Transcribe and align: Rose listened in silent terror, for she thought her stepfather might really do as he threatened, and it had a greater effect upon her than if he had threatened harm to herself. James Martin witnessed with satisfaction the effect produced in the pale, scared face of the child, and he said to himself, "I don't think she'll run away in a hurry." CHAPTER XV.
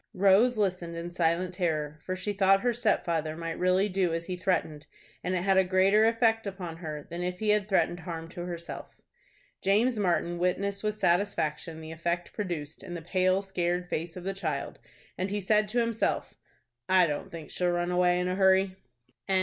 Rose 0.15 0.57
listened 0.57 0.95
in 0.95 1.11
silent 1.11 1.53
terror, 1.53 1.99
for 2.01 2.15
she 2.15 2.33
thought 2.33 2.61
her 2.61 2.73
stepfather 2.73 3.37
might 3.37 3.59
really 3.59 3.87
do 3.87 4.15
as 4.15 4.25
he 4.25 4.35
threatened, 4.35 4.87
and 5.23 5.35
it 5.35 5.43
had 5.43 5.57
a 5.57 5.63
greater 5.63 6.05
effect 6.05 6.47
upon 6.47 6.77
her 6.77 7.05
than 7.11 7.21
if 7.21 7.37
he 7.37 7.49
had 7.49 7.69
threatened 7.69 7.99
harm 7.99 8.27
to 8.29 8.45
herself. 8.45 8.95
James 9.61 9.99
Martin 9.99 10.39
witnessed 10.39 10.83
with 10.83 10.95
satisfaction 10.95 11.81
the 11.81 11.91
effect 11.91 12.33
produced 12.33 12.81
in 12.81 12.95
the 12.95 13.01
pale, 13.03 13.43
scared 13.43 13.87
face 13.89 14.15
of 14.17 14.23
the 14.23 14.33
child, 14.33 14.79
and 15.19 15.29
he 15.29 15.39
said 15.39 15.67
to 15.67 15.77
himself, 15.77 16.33
"I 16.89 17.05
don't 17.05 17.29
think 17.31 17.51
she'll 17.51 17.69
run 17.69 17.91
away 17.91 18.19
in 18.19 18.27
a 18.27 18.33
hurry." 18.33 18.77
CHAPTER 19.27 19.33
XV. 19.33 19.39